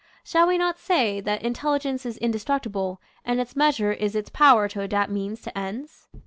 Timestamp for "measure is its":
3.55-4.31